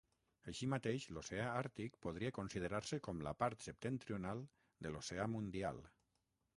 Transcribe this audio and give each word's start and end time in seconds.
Així 0.51 0.69
mateix, 0.73 1.03
l'oceà 1.17 1.45
Àrtic 1.57 1.99
podria 2.07 2.33
considerar-se 2.39 3.01
com 3.09 3.23
la 3.29 3.37
part 3.45 3.69
septentrional 3.69 4.45
de 4.87 4.97
l'oceà 4.97 5.33
Mundial. 5.37 5.89